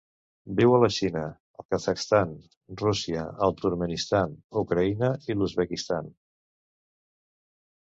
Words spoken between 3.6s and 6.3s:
Turkmenistan, Ucraïna i l'Uzbekistan.